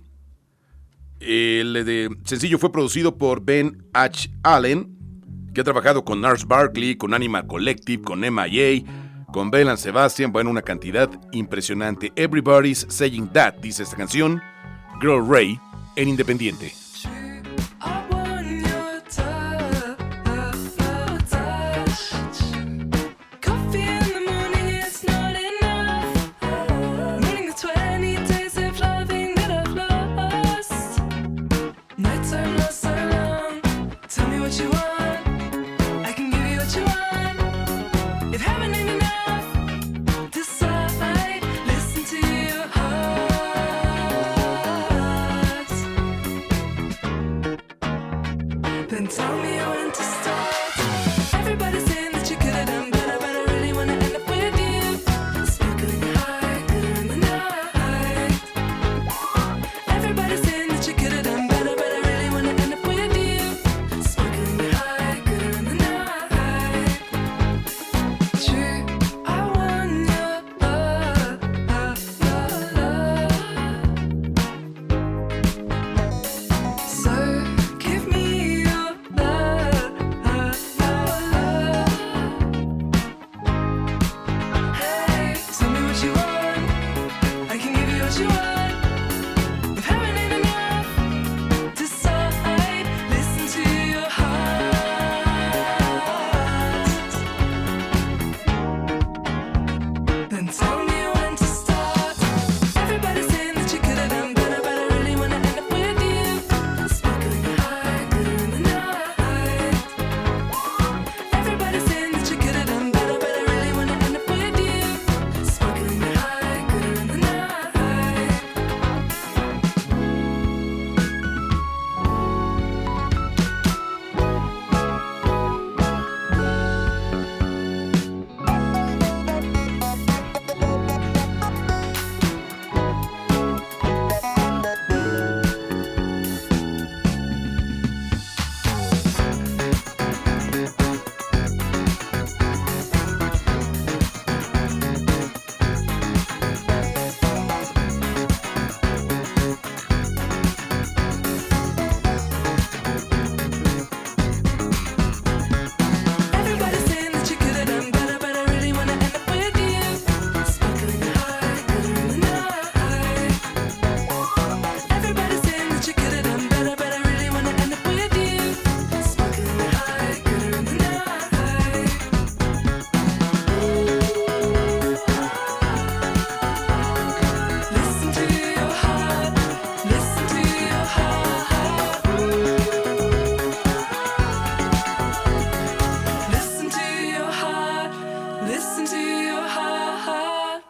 El 1.19 2.17
sencillo 2.23 2.57
fue 2.57 2.71
producido 2.71 3.17
por 3.17 3.43
Ben 3.43 3.85
H. 3.93 4.29
Allen, 4.43 4.95
que 5.53 5.61
ha 5.61 5.63
trabajado 5.63 6.05
con 6.05 6.21
Nars 6.21 6.45
Barkley, 6.47 6.95
con 6.95 7.13
Animal 7.13 7.47
Collective, 7.47 8.03
con 8.03 8.21
MIA, 8.21 8.83
con 9.31 9.51
Bell 9.51 9.69
and 9.69 9.77
Sebastian, 9.77 10.31
bueno, 10.31 10.49
una 10.49 10.61
cantidad 10.61 11.09
impresionante. 11.31 12.11
Everybody's 12.15 12.85
Saying 12.89 13.29
That, 13.29 13.55
dice 13.55 13.83
esta 13.83 13.97
canción, 13.97 14.41
Girl 15.01 15.27
Ray, 15.27 15.59
en 15.95 16.09
Independiente. 16.09 16.73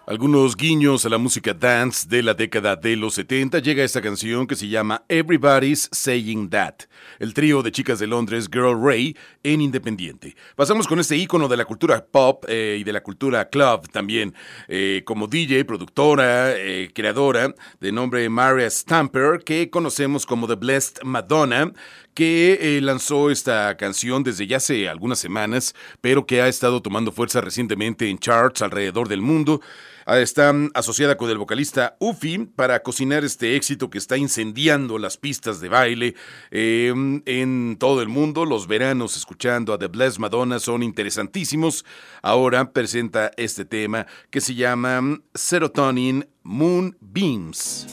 Algunos 0.10 0.56
guiños 0.56 1.06
a 1.06 1.10
la 1.10 1.20
música 1.20 1.54
dance 1.54 2.08
de 2.10 2.24
la 2.24 2.34
década 2.34 2.76
de 2.76 2.96
los 2.96 3.14
70, 3.14 3.60
llega 3.60 3.84
esta 3.84 4.02
canción 4.02 4.48
que 4.48 4.56
se 4.56 4.68
llama 4.68 5.04
Everybody's 5.08 5.88
Saying 5.92 6.50
That, 6.50 6.74
el 7.20 7.36
trío 7.36 7.62
de 7.62 7.72
chicas 7.72 8.00
de 8.00 8.08
Londres 8.08 8.50
Girl 8.52 8.76
Ray 8.84 9.16
en 9.44 9.62
Independiente. 9.62 10.36
Pasamos 10.56 10.88
con 10.88 11.00
este 11.00 11.16
icono 11.16 11.48
de 11.48 11.58
la 11.58 11.66
cultura 11.66 12.04
pop 12.04 12.44
eh, 12.48 12.78
y 12.80 12.84
de 12.84 12.92
la 12.92 13.04
cultura 13.04 13.50
club 13.50 13.88
también, 13.92 14.34
eh, 14.68 15.04
como 15.06 15.28
DJ, 15.28 15.64
productora, 15.64 16.54
eh, 16.58 16.90
creadora, 16.92 17.54
de 17.80 17.92
nombre 17.92 18.28
Maria 18.30 18.68
Stamper, 18.68 19.44
que 19.46 19.70
conocemos 19.70 20.26
como 20.26 20.48
The 20.48 20.56
Blessed 20.56 21.04
Madonna, 21.04 21.72
que 22.20 22.82
lanzó 22.84 23.30
esta 23.32 23.78
canción 23.78 24.24
desde 24.24 24.46
ya 24.46 24.58
hace 24.58 24.90
algunas 24.90 25.20
semanas, 25.20 25.74
pero 26.02 26.26
que 26.26 26.42
ha 26.42 26.50
estado 26.50 26.82
tomando 26.82 27.14
fuerza 27.14 27.40
recientemente 27.40 28.10
en 28.10 28.20
charts 28.20 28.62
alrededor 28.62 29.08
del 29.08 29.22
mundo. 29.22 29.62
Ah, 30.06 30.20
está 30.20 30.54
asociada 30.74 31.16
con 31.16 31.30
el 31.30 31.38
vocalista 31.38 31.96
Ufi 31.98 32.40
para 32.40 32.84
cocinar 32.84 33.24
este 33.24 33.56
éxito 33.56 33.90
que 33.90 33.98
está 33.98 34.18
incendiando 34.18 34.98
las 34.98 35.16
pistas 35.16 35.62
de 35.62 35.70
baile 35.70 36.16
em, 36.52 37.22
en 37.26 37.78
todo 37.80 38.02
el 38.02 38.10
mundo. 38.10 38.44
Los 38.44 38.68
veranos 38.68 39.16
escuchando 39.16 39.72
a 39.72 39.80
The 39.80 39.88
Blessed 39.88 40.20
Madonna 40.20 40.60
son 40.60 40.84
interesantísimos. 40.84 41.86
Ahora 42.22 42.74
presenta 42.74 43.32
este 43.38 43.64
tema 43.64 44.08
que 44.30 44.42
se 44.42 44.56
llama 44.56 45.22
Serotonin 45.34 46.28
Moonbeams. 46.44 47.88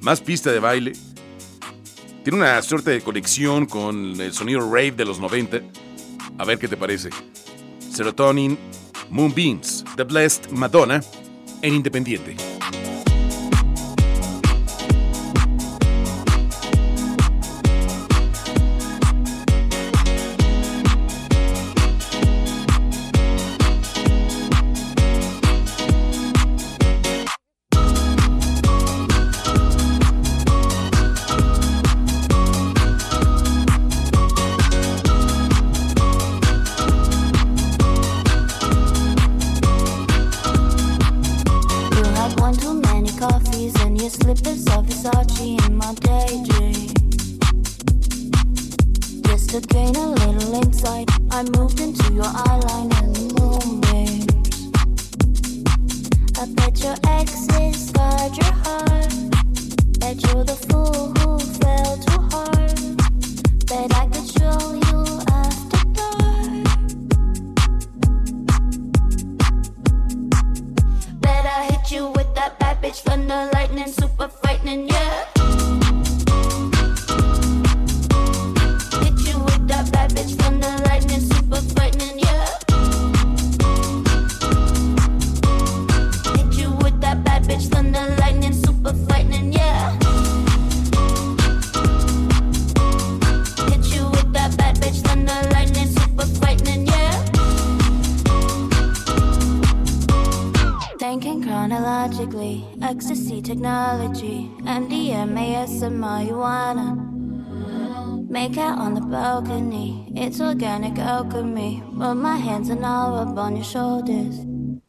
Más 0.00 0.22
pista 0.22 0.50
de 0.50 0.60
baile. 0.60 0.92
Tiene 2.26 2.40
una 2.40 2.60
suerte 2.60 2.90
de 2.90 3.02
conexión 3.02 3.66
con 3.66 4.20
el 4.20 4.32
sonido 4.32 4.58
rave 4.58 4.90
de 4.90 5.04
los 5.04 5.20
90. 5.20 5.60
A 6.38 6.44
ver 6.44 6.58
qué 6.58 6.66
te 6.66 6.76
parece. 6.76 7.08
Serotonin 7.78 8.58
Moonbeams, 9.10 9.84
The 9.94 10.02
Blessed 10.02 10.50
Madonna, 10.50 11.00
en 11.62 11.74
Independiente. 11.74 12.34
Little 50.46 50.66
insight, 50.66 51.10
I 51.30 51.42
moved 51.42 51.80
into 51.80 52.12
your 52.12 52.24
eyeline 52.24 52.92
and 53.02 53.16
moonbeams. 53.34 54.26
I 56.38 56.46
bet 56.54 56.82
your 56.82 56.94
exes 57.08 57.88
scarred 57.88 58.36
your 58.36 58.52
heart. 58.64 59.12
Bet 59.98 60.22
you're 60.22 60.44
the 60.44 60.58
fool 60.68 61.12
who 61.18 61.38
fell 61.58 61.96
too 61.98 62.20
hard. 62.30 62.78
Bet 63.66 63.90
I 63.94 64.06
could 64.06 64.28
show 64.36 64.58
you 64.86 64.98
after 65.42 65.82
dark. 65.98 66.64
Bet 71.20 71.46
I 71.46 71.68
hit 71.70 71.90
you 71.90 72.08
with 72.10 72.34
that 72.34 72.58
bad 72.58 72.82
bitch 72.82 73.00
thunder 73.02 73.50
lightning, 73.52 73.88
super 73.88 74.28
frightening, 74.28 74.88
yeah. 74.88 75.35
Technology, 103.46 104.50
MDMA, 104.62 105.68
some 105.68 105.98
marijuana. 106.00 106.98
Make 108.28 108.58
out 108.58 108.78
on 108.78 108.94
the 108.94 109.00
balcony, 109.00 110.12
it's 110.16 110.40
organic 110.40 110.98
alchemy. 110.98 111.80
Put 111.96 112.14
my 112.14 112.36
hands 112.38 112.70
and 112.70 112.84
all 112.84 113.14
up 113.14 113.38
on 113.38 113.54
your 113.54 113.64
shoulders. 113.64 114.40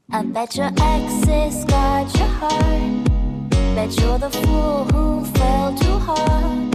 I 0.09 0.23
bet 0.23 0.55
your 0.55 0.71
exes 0.81 1.61
scarred 1.61 2.11
your 2.17 2.27
heart. 2.39 3.05
Bet 3.75 3.95
you're 3.99 4.17
the 4.17 4.31
fool 4.31 4.85
who 4.85 5.23
fell 5.37 5.77
too 5.77 5.99
hard. 5.99 6.73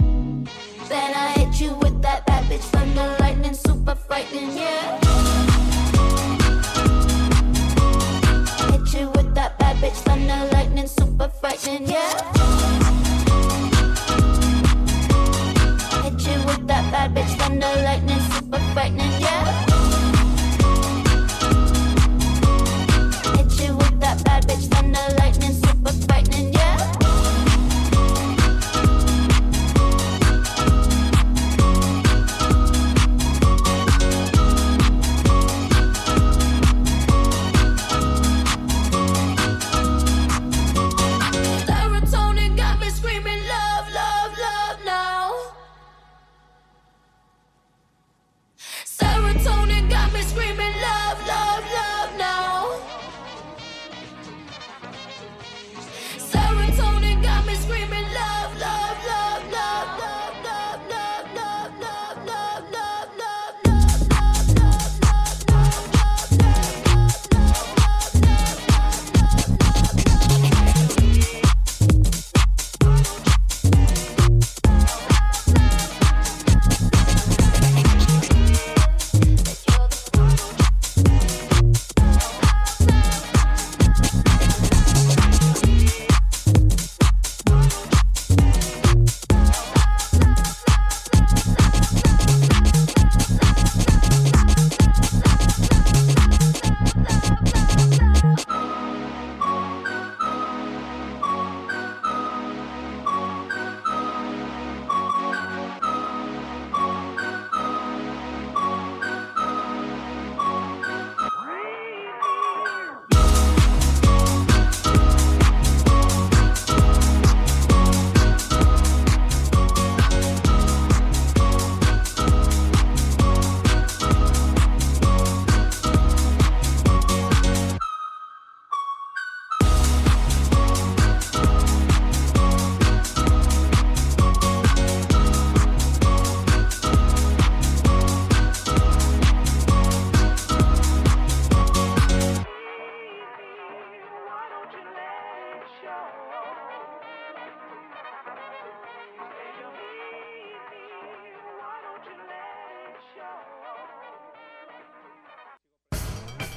Then 0.87 1.13
I 1.13 1.33
hit 1.35 1.59
you 1.59 1.75
with 1.75 2.01
that 2.01 2.25
bad 2.25 2.45
bitch 2.45 2.65
thunder 2.71 3.17
lightning, 3.19 3.53
super 3.53 3.95
frightening, 3.95 4.55
yeah. 4.55 5.32
Bitch 9.83 9.99
thunder 10.07 10.49
lightning, 10.53 10.87
super 10.87 11.27
frightening, 11.27 11.85
yeah. 11.85 12.15
Hit 16.03 16.21
you 16.25 16.37
with 16.47 16.65
that 16.67 16.83
bad 16.91 17.13
bitch 17.13 17.35
thunder 17.37 17.73
lightning, 17.83 18.21
super 18.31 18.59
frightening, 18.73 19.22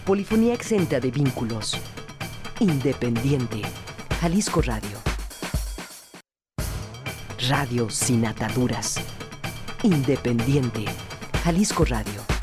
Polifonía 0.07 0.55
exenta 0.55 1.01
de 1.01 1.11
vínculos. 1.11 1.77
Independiente. 2.61 3.63
Jalisco 4.21 4.63
Radio. 4.63 4.99
Radio 7.49 7.91
sin 7.91 8.25
ataduras. 8.25 9.01
Independiente. 9.83 10.85
Jalisco 11.43 11.85
Radio. 11.85 12.36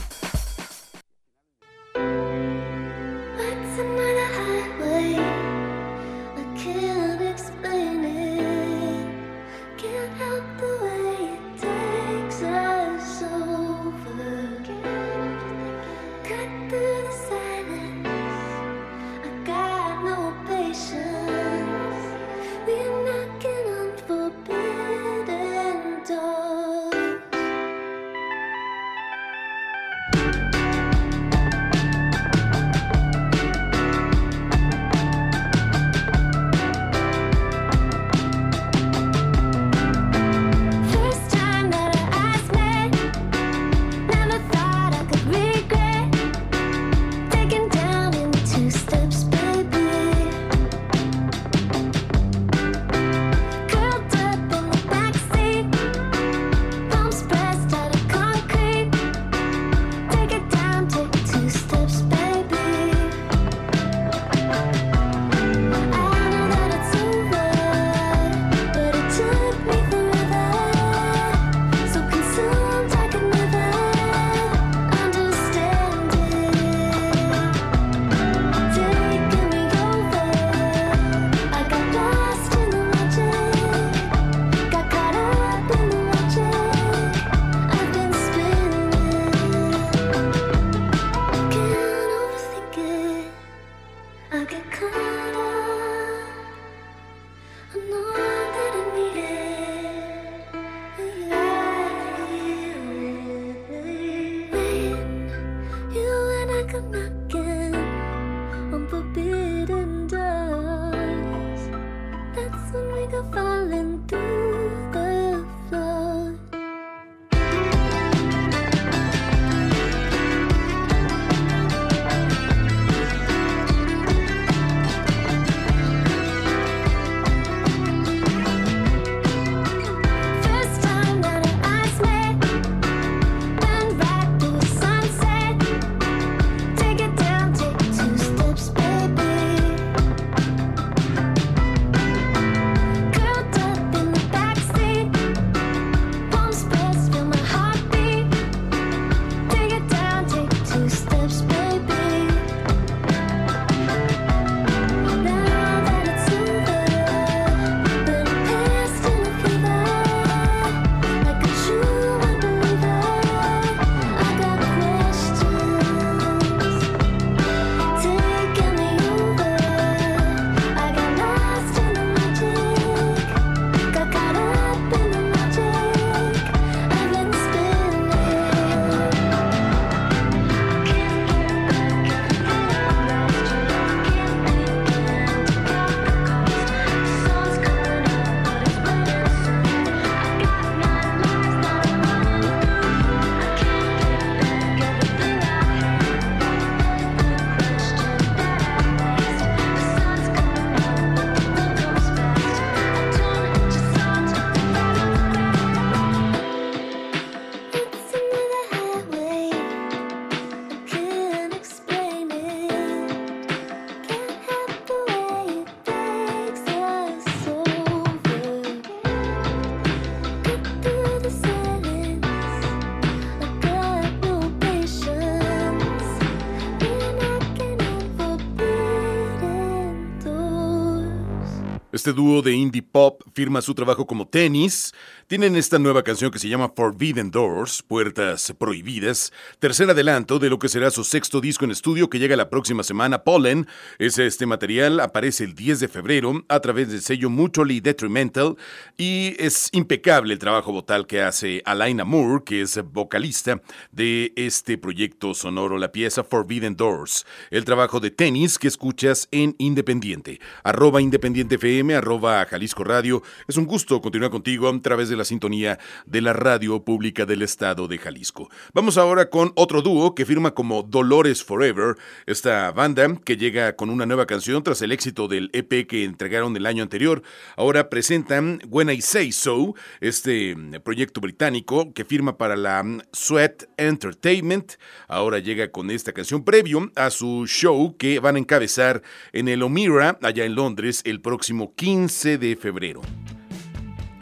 Este 232.04 232.12
dúo 232.12 232.41
de 232.41 232.51
indie 232.51 232.82
pop 232.82 233.22
firma 233.34 233.62
su 233.62 233.74
trabajo 233.74 234.06
como 234.06 234.28
tenis. 234.28 234.91
Tienen 235.34 235.55
esta 235.55 235.79
nueva 235.79 236.03
canción 236.03 236.29
que 236.29 236.38
se 236.38 236.47
llama 236.47 236.73
Forbidden 236.75 237.31
Doors, 237.31 237.81
Puertas 237.81 238.53
Prohibidas, 238.55 239.34
tercer 239.57 239.89
adelanto 239.89 240.38
de 240.38 240.47
lo 240.47 240.59
que 240.59 240.69
será 240.69 240.91
su 240.91 241.03
sexto 241.03 241.41
disco 241.41 241.65
en 241.65 241.71
estudio 241.71 242.07
que 242.07 242.19
llega 242.19 242.36
la 242.36 242.51
próxima 242.51 242.84
semana. 242.84 243.23
Pollen 243.23 243.65
es 243.97 244.19
este 244.19 244.45
material, 244.45 244.99
aparece 244.99 245.43
el 245.43 245.55
10 245.55 245.79
de 245.79 245.88
febrero 245.88 246.45
a 246.49 246.59
través 246.59 246.89
del 246.91 247.01
sello 247.01 247.31
Mutually 247.31 247.79
Detrimental 247.79 248.57
y 248.95 249.36
es 249.39 249.69
impecable 249.71 250.34
el 250.34 250.39
trabajo 250.39 250.71
vocal 250.71 251.07
que 251.07 251.23
hace 251.23 251.63
Alaina 251.65 252.05
Moore, 252.05 252.43
que 252.45 252.61
es 252.61 252.79
vocalista 252.93 253.59
de 253.91 254.34
este 254.36 254.77
proyecto 254.77 255.34
sonoro, 255.34 255.79
la 255.79 255.91
pieza 255.91 256.23
Forbidden 256.23 256.75
Doors, 256.75 257.25
el 257.49 257.65
trabajo 257.65 257.99
de 257.99 258.11
tenis 258.11 258.59
que 258.59 258.67
escuchas 258.67 259.29
en 259.31 259.55
Independiente, 259.57 260.39
arroba 260.63 261.01
Independiente 261.01 261.55
FM 261.55 261.95
arroba 261.95 262.45
Jalisco 262.45 262.84
Radio. 262.84 263.23
Es 263.47 263.57
un 263.57 263.65
gusto 263.65 263.99
continuar 263.99 264.29
contigo 264.29 264.69
a 264.69 264.79
través 264.79 265.09
de 265.09 265.15
la 265.15 265.22
sintonía 265.26 265.80
de 266.05 266.21
la 266.21 266.34
radio 266.34 266.84
pública 266.84 267.26
del 267.26 267.41
estado 267.41 267.88
de 267.88 267.97
Jalisco. 267.97 268.49
Vamos 268.74 268.97
ahora 268.97 269.30
con 269.30 269.51
otro 269.55 269.82
dúo 269.82 270.15
que 270.15 270.26
firma 270.26 270.53
como 270.53 270.84
Dolores 270.84 271.43
Forever, 271.43 271.95
esta 272.26 272.71
banda 272.71 273.15
que 273.24 273.38
llega 273.38 273.76
con 273.76 273.89
una 273.89 274.05
nueva 274.05 274.26
canción 274.26 274.63
tras 274.63 274.82
el 274.82 274.91
éxito 274.91 275.28
del 275.28 275.49
EP 275.53 275.88
que 275.88 276.03
entregaron 276.03 276.55
el 276.55 276.65
año 276.65 276.84
anterior. 276.84 277.24
Ahora 277.55 277.89
presentan 277.89 278.61
When 278.69 278.89
I 278.89 279.01
Say 279.01 279.32
So, 279.32 279.76
este 280.01 280.55
proyecto 280.84 281.21
británico 281.21 281.93
que 281.93 282.05
firma 282.05 282.38
para 282.38 282.55
la 282.55 282.84
Sweat 283.11 283.63
Entertainment. 283.78 284.74
Ahora 285.07 285.39
llega 285.39 285.71
con 285.71 285.91
esta 285.91 286.13
canción 286.13 286.43
previo 286.43 286.91
a 286.95 287.09
su 287.09 287.45
show 287.47 287.95
que 287.97 288.19
van 288.19 288.36
a 288.36 288.39
encabezar 288.39 289.01
en 289.32 289.47
el 289.47 289.63
Omira, 289.63 290.17
allá 290.21 290.45
en 290.45 290.55
Londres, 290.55 291.01
el 291.05 291.21
próximo 291.21 291.74
15 291.76 292.38
de 292.38 292.55
febrero. 292.55 293.01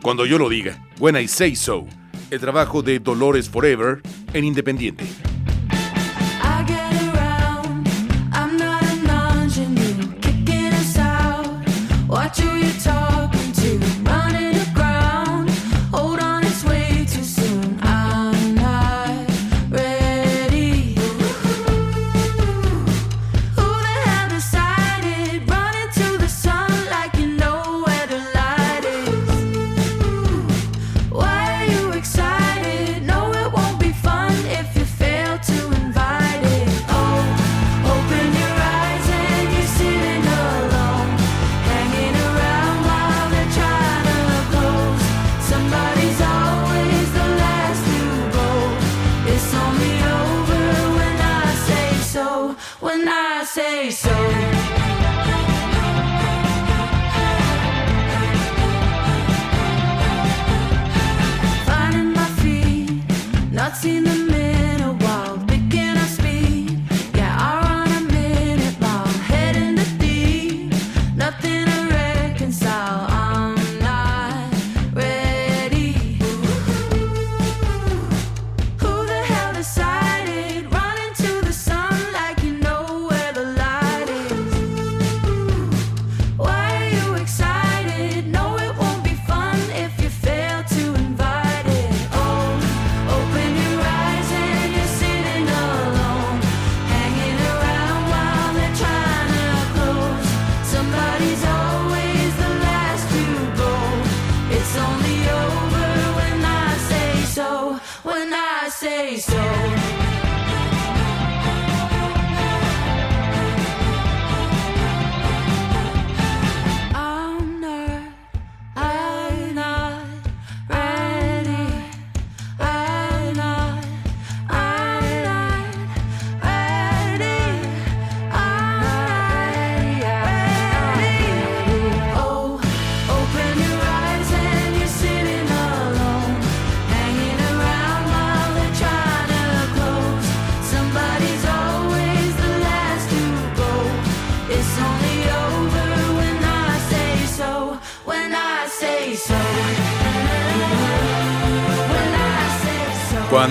Cuando 0.02 0.26
yo 0.26 0.40
lo 0.40 0.50
diga, 0.50 0.80
When 0.98 1.16
I 1.16 1.28
Say 1.28 1.56
So, 1.56 1.86
el 2.32 2.40
trabajo 2.40 2.82
de 2.82 3.00
Dolores 3.00 3.48
Forever 3.48 4.02
en 4.34 4.44
Independiente. 4.44 5.06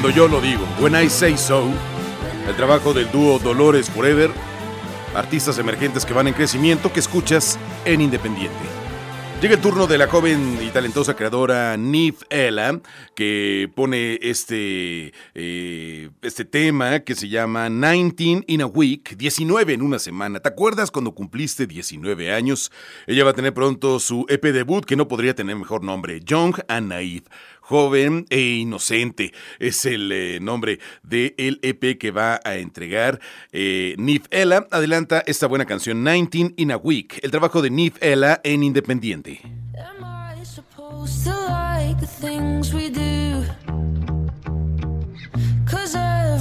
Cuando 0.01 0.17
yo 0.17 0.29
lo 0.29 0.41
digo, 0.41 0.67
When 0.81 0.95
I 0.95 1.11
Say 1.11 1.37
So, 1.37 1.63
el 2.49 2.57
trabajo 2.57 2.95
del 2.95 3.13
dúo 3.13 3.39
Dolores 3.39 3.91
Forever, 3.91 4.31
artistas 5.15 5.59
emergentes 5.59 6.07
que 6.07 6.15
van 6.15 6.27
en 6.27 6.33
crecimiento 6.33 6.91
que 6.91 7.01
escuchas 7.01 7.59
en 7.85 8.01
Independiente. 8.01 8.57
Llega 9.43 9.57
el 9.57 9.61
turno 9.61 9.87
de 9.87 9.99
la 9.99 10.07
joven 10.07 10.59
y 10.63 10.69
talentosa 10.69 11.15
creadora 11.17 11.77
Nif 11.77 12.23
Ella, 12.31 12.81
que 13.15 13.71
pone 13.75 14.19
este, 14.23 15.13
eh, 15.35 16.11
este 16.23 16.45
tema 16.47 17.01
que 17.01 17.15
se 17.15 17.29
llama 17.29 17.69
19 17.69 18.45
in 18.47 18.63
a 18.63 18.67
Week, 18.67 19.17
19 19.19 19.75
en 19.75 19.83
una 19.83 19.99
semana. 19.99 20.41
¿Te 20.41 20.49
acuerdas 20.49 20.91
cuando 20.91 21.13
cumpliste 21.13 21.67
19 21.67 22.33
años? 22.33 22.73
Ella 23.07 23.25
va 23.25 23.33
a 23.33 23.35
tener 23.35 23.53
pronto 23.53 24.01
su 24.01 24.25
EP 24.31 24.45
debut, 24.45 24.87
que 24.87 24.97
no 24.97 25.09
podría 25.09 25.35
tener 25.35 25.57
mejor 25.57 25.85
nombre, 25.85 26.21
Young 26.21 26.57
and 26.69 26.89
Naive 26.89 27.25
joven 27.71 28.27
e 28.31 28.41
inocente. 28.41 29.33
Es 29.61 29.87
el 29.87 30.11
eh, 30.11 30.41
nombre 30.41 30.81
del 31.05 31.61
EP 31.63 31.97
que 31.99 32.11
va 32.11 32.41
a 32.45 32.57
entregar 32.57 33.21
eh, 33.53 33.95
Nif 33.97 34.27
Ella. 34.31 34.67
Adelanta 34.73 35.23
esta 35.25 35.47
buena 35.47 35.67
canción 35.67 36.05
19 36.05 36.55
in 36.57 36.73
a 36.73 36.77
Week, 36.77 37.21
el 37.23 37.31
trabajo 37.31 37.63
de 37.63 37.71
Nif 37.71 37.97
Ella 38.03 38.41
en 38.43 38.65
Independiente. 38.65 39.41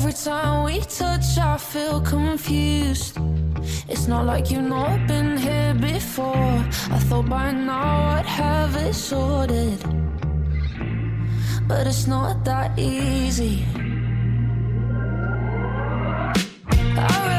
Every 0.01 0.13
time 0.13 0.63
we 0.63 0.79
touch, 0.79 1.37
I 1.37 1.57
feel 1.57 2.01
confused. 2.01 3.17
It's 3.87 4.07
not 4.07 4.25
like 4.25 4.49
you've 4.49 4.63
not 4.63 5.07
been 5.07 5.37
here 5.37 5.75
before. 5.75 6.65
I 6.95 6.99
thought 7.07 7.29
by 7.29 7.51
now 7.51 8.17
I'd 8.17 8.25
have 8.25 8.75
it 8.75 8.93
sorted. 8.95 9.77
But 11.69 11.85
it's 11.85 12.07
not 12.07 12.43
that 12.43 12.77
easy. 12.79 13.63
set. 16.99 17.38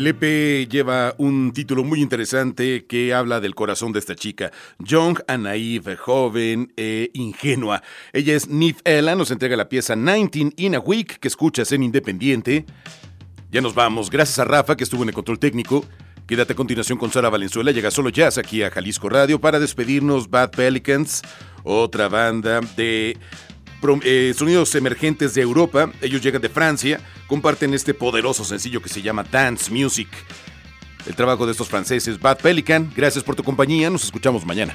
El 0.00 0.06
EP 0.06 0.66
lleva 0.66 1.14
un 1.18 1.52
título 1.52 1.84
muy 1.84 2.00
interesante 2.00 2.86
que 2.86 3.12
habla 3.12 3.38
del 3.38 3.54
corazón 3.54 3.92
de 3.92 3.98
esta 3.98 4.14
chica, 4.14 4.50
young 4.78 5.18
and 5.28 5.44
naive, 5.44 5.94
joven 5.94 6.72
e 6.74 7.10
ingenua. 7.12 7.82
Ella 8.14 8.34
es 8.34 8.48
Nif 8.48 8.80
Ella, 8.86 9.14
nos 9.14 9.30
entrega 9.30 9.58
la 9.58 9.68
pieza 9.68 9.94
19 9.94 10.54
in 10.56 10.74
a 10.74 10.78
Week 10.78 11.18
que 11.18 11.28
escuchas 11.28 11.70
en 11.72 11.82
Independiente. 11.82 12.64
Ya 13.50 13.60
nos 13.60 13.74
vamos, 13.74 14.08
gracias 14.08 14.38
a 14.38 14.46
Rafa 14.46 14.74
que 14.74 14.84
estuvo 14.84 15.02
en 15.02 15.10
el 15.10 15.14
control 15.14 15.38
técnico. 15.38 15.84
Quédate 16.26 16.54
a 16.54 16.56
continuación 16.56 16.96
con 16.96 17.12
Sara 17.12 17.28
Valenzuela, 17.28 17.70
llega 17.70 17.90
solo 17.90 18.08
jazz 18.08 18.38
aquí 18.38 18.62
a 18.62 18.70
Jalisco 18.70 19.10
Radio 19.10 19.38
para 19.38 19.60
despedirnos 19.60 20.30
Bad 20.30 20.52
Pelicans, 20.52 21.20
otra 21.62 22.08
banda 22.08 22.62
de 22.74 23.18
eh, 24.02 24.34
sonidos 24.36 24.74
emergentes 24.74 25.34
de 25.34 25.42
Europa. 25.42 25.90
Ellos 26.00 26.22
llegan 26.22 26.42
de 26.42 26.48
Francia, 26.48 27.00
comparten 27.26 27.74
este 27.74 27.94
poderoso 27.94 28.44
sencillo 28.44 28.82
que 28.82 28.88
se 28.88 29.02
llama 29.02 29.24
Dance 29.24 29.70
Music. 29.70 30.08
El 31.06 31.14
trabajo 31.14 31.46
de 31.46 31.52
estos 31.52 31.68
franceses, 31.68 32.20
Bad 32.20 32.38
Pelican. 32.38 32.92
Gracias 32.94 33.24
por 33.24 33.34
tu 33.34 33.42
compañía, 33.42 33.90
nos 33.90 34.04
escuchamos 34.04 34.44
mañana. 34.44 34.74